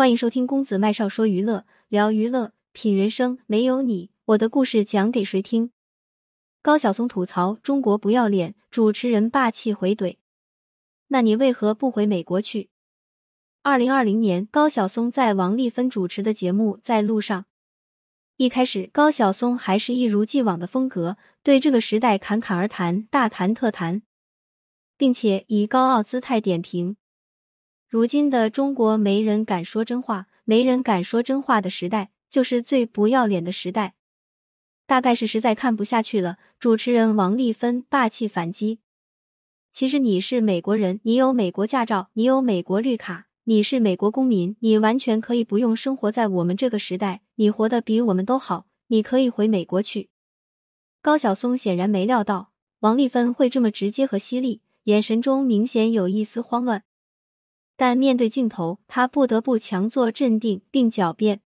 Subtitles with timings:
[0.00, 3.38] 欢迎收听公子麦少说娱乐，聊娱乐，品人生。
[3.46, 5.72] 没有你，我的故事讲给谁听？
[6.62, 10.16] 高晓松吐槽中国不要脸，主持人霸气回怼。
[11.08, 12.70] 那你为何不回美国去？
[13.60, 17.42] 二零二零年，高晓松在王丽芬主持的节目《在路上》。
[18.38, 24.00] 一开始，高晓松还是一如既往的风格，对这个时代侃侃而谈，大谈特谈，
[24.96, 26.96] 并且以高傲姿态点评。
[27.90, 33.94] 如今的中国，没人敢说真话，没人敢说真话的时代，就是最不要脸的时代。
[34.86, 38.78] 大概是实在看不下去了，主持人王丽芬霸气反击
[39.74, 50.10] ：“其实你是美国人，你有美国驾照，你有美国绿卡，你是美国公民，你完全可以不用生活在我们这个时代，你活得比我们都好，你可以回美国去。”
[51.02, 56.84] 高晓松显然没料到王丽芬会这么直接和犀利，眼神中明显有一丝慌乱。
[57.80, 61.40] 但面对镜头，他不得不强作镇定，并狡辩：“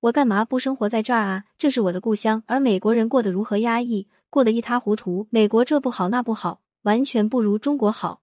[0.00, 1.46] 我干嘛不生活在这儿啊？
[1.56, 5.26] 这是我的故乡，而美国人过得如何压抑，过得一塌糊涂。
[5.30, 8.20] 美国这不好那不好，完全不如中国好。”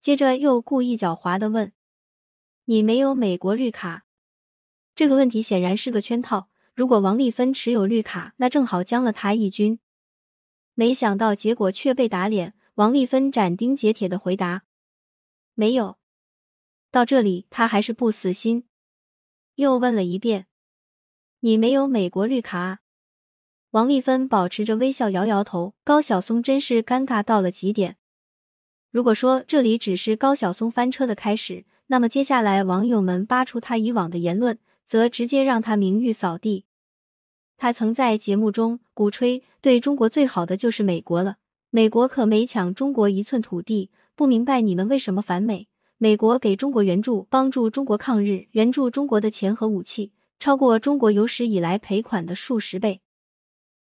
[0.00, 1.72] 接着又故意狡猾的问
[2.66, 4.04] ：“你没有美国绿卡？”
[4.94, 6.48] 这个问题显然是个圈套。
[6.72, 9.80] 如果王丽芬持有绿卡，那正好将了他一军。
[10.74, 12.54] 没想到结果却被打脸。
[12.76, 14.62] 王丽芬斩钉截铁的回答
[15.56, 15.97] ：“没有。”
[16.90, 18.64] 到这里，他还是不死心，
[19.56, 20.46] 又问了一遍
[21.40, 22.80] ：“你没有美国绿卡？”
[23.72, 25.74] 王丽芬保持着微笑，摇摇头。
[25.84, 27.98] 高晓松真是尴尬到了极点。
[28.90, 36.64] 如果说这里只是高晓松翻车的开始，那么接下来网友们扒出他以往的言论，则直接让他名誉扫地。
[37.58, 41.36] 他曾在节目中鼓吹对中国最好的就是美国了，
[41.68, 45.68] 美国可没抢中国一寸土地，不明白你们为什么反美。
[46.00, 53.00] 美国给中国援助，帮助中国抗日，援助中国的钱和武器超过中国有史以来赔款的数十倍。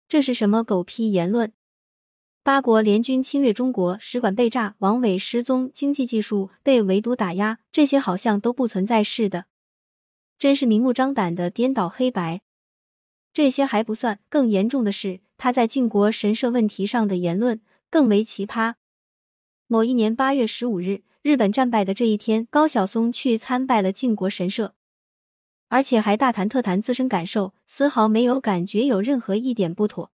[0.08, 1.52] 这是什么狗屁言论？
[2.42, 9.48] 八国联军侵略中国，使馆被炸，王伟失踪，经济技术被围堵打压，这些好像都不存在似的，
[10.40, 12.40] 真是明目张胆的颠倒黑白。
[13.34, 18.76] 这些还不算，更严重的是他在靖国神社问题上的言论更为奇葩。
[19.68, 21.02] 某一年八月十五日。
[21.26, 24.74] 日本战败的这一天，高晓松去参拜了靖国神社，
[25.70, 30.12] 而且还大谈特谈自身感受，丝毫没有感觉有任何一点不妥。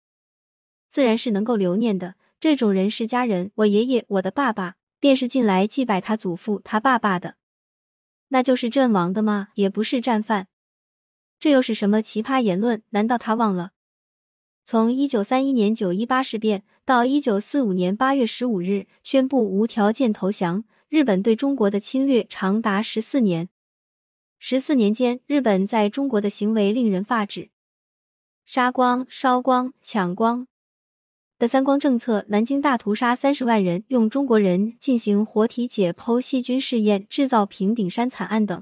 [0.90, 3.52] 自然是能够留念的，这种人是家人。
[3.56, 7.36] 我爷爷、我的爸爸，便是进来祭拜他祖父、他爸爸的，
[8.30, 9.50] 那就是阵亡的吗？
[9.56, 10.48] 也不是战犯，
[11.38, 12.84] 这又是什么奇葩言论？
[12.92, 13.72] 难道他忘了，
[14.64, 20.64] 从一九三一年九一八事变到一九四五年八月十五日宣布无条件投降？
[20.91, 23.47] 日本对中国的侵略长达十四年，
[24.38, 27.50] 十四年间，日本在中国的行为令人发指，
[28.46, 30.47] 杀光、烧光、抢光
[31.40, 38.62] 的三光政策，南京大屠杀三十万人，用中国人进行活体解剖细菌试验，制造平顶山惨案等，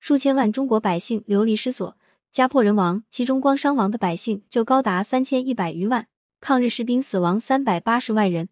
[0.00, 1.96] 数千万中国百姓流离失所，
[2.30, 6.06] 家破人亡，其中光伤亡的百姓就高达三千一百余万，
[6.42, 8.50] 抗日士兵死亡三百八十万人。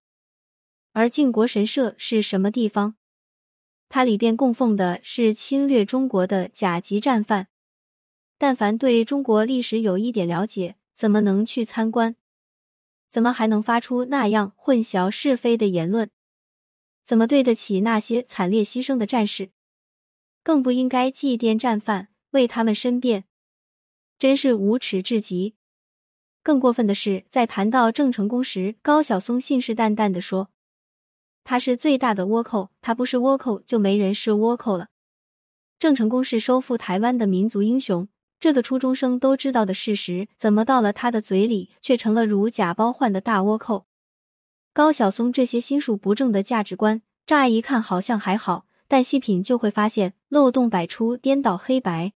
[0.92, 2.94] 而靖国神社是什么地方？
[3.88, 7.48] 它里边供奉的是侵略中国的甲级战犯。
[8.38, 12.16] 但凡对中国历史有一点了解，怎么能去参观？
[13.10, 16.10] 怎么还能发出那样混淆是非的言论？
[17.04, 19.50] 怎么对得起那些惨烈牺牲的战士？
[20.42, 23.24] 更不应该祭奠战犯，为他们申辩，
[24.18, 25.54] 真是无耻至极。
[26.42, 30.50] 更过分的是，在谈到郑成功时，高晓松信誓旦旦的说。
[31.44, 34.88] 他是最大的倭寇，他不是倭寇，就没人是倭寇了。
[35.78, 38.06] 郑成功是收复台湾的民族英雄，
[38.38, 43.86] 这个初中生都知道的事实，怎么到了他的嘴里却成了如假包换的大倭寇？
[44.72, 52.12] 高晓松这些心术不正的价值观，乍一看好像还好，但细品就会发现漏洞百出，颠倒黑白。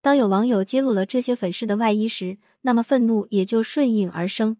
[0.00, 4.56] 当有网友揭露了这些粉饰的外衣时，那么愤怒也就顺应而生。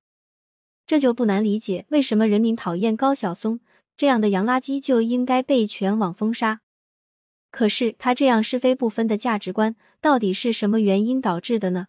[0.87, 3.61] 这就不难理解，为什么人民讨厌高晓松。
[3.99, 6.61] 这样的洋垃圾就应该被全网封杀。
[7.51, 11.89] 可是他这样是非不分的价值观，到底是什么原因导致的呢？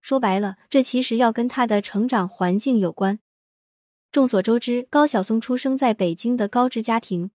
[0.00, 3.18] 说白了，这其实要跟他的成长环境有关。
[4.12, 7.32] 众所周知，高晓松出生在北京的高知家庭，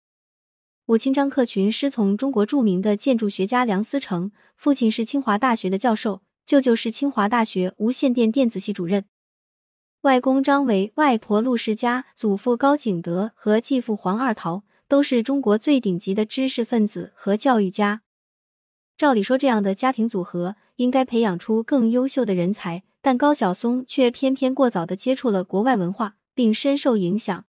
[0.86, 9.04] 母亲张克群师从中国著名的建筑学家梁思成，父亲是清华大学的教授，舅舅是清华大学无线电电子系主任。
[10.04, 18.02] 外公张维、外婆陆世佳、祖父高景德和继父黄二桃都是中国最顶级的知识分子和教育家。
[18.98, 27.46] 照理说，这样的家庭组合应该培养出更优秀的人才，但高晓松却偏偏过早的接触了国外文化，并深受影响。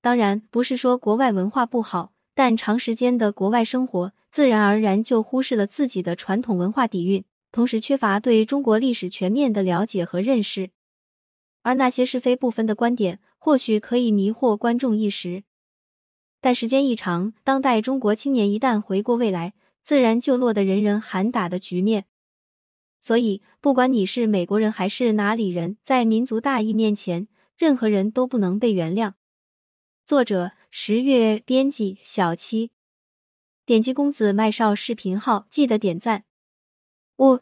[0.00, 7.22] 当然，不是说国外文化不好，但长时间的国外生活，自然而然就忽视了自己的传统文化底蕴，
[7.52, 10.70] 同时缺乏对中国历史全面的了解和认识。
[11.62, 15.44] 而那些是非不分的观点，或许可以迷惑观众一时，
[16.40, 22.06] 但时间一长，当代中国青年一旦回过未来，自然就落得人人喊打的局面。
[23.00, 29.14] 所以，不管你是美国人还是哪里人，在民族大义面前，任何人都不能被原谅。
[30.04, 32.70] 作者：十月，编辑：小七。
[33.64, 36.24] 点击公子麦少视频号，记得点赞。
[37.18, 37.40] 五，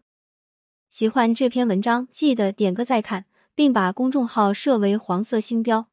[0.91, 3.27] 喜欢这篇文章，记得点个再看。
[3.57, 5.89] 并把公众号设为黄色星标。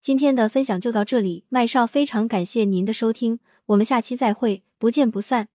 [0.00, 5.48] 今天的分享就到这里，麦少非常感谢您的收听，我们下期再会，不见不散。